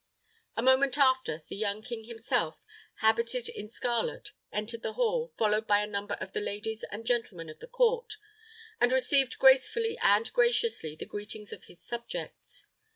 A 0.57 0.63
moment 0.63 0.97
after, 0.97 1.39
the 1.47 1.55
young 1.55 1.83
king 1.83 2.05
himself, 2.05 2.59
habited 3.01 3.47
in 3.49 3.67
scarlet, 3.67 4.31
entered 4.51 4.81
the 4.81 4.93
hall, 4.93 5.31
followed 5.37 5.67
by 5.67 5.79
a 5.83 5.85
number 5.85 6.15
of 6.15 6.33
the 6.33 6.39
ladies 6.39 6.83
and 6.91 7.05
gentlemen 7.05 7.49
of 7.51 7.59
the 7.59 7.67
court, 7.67 8.15
and 8.79 8.91
received 8.91 9.37
gracefully 9.37 9.99
and 10.01 10.33
graciously 10.33 10.95
the 10.95 11.05
greetings 11.05 11.53
of 11.53 11.65
his 11.65 11.83
subjects. 11.83 12.65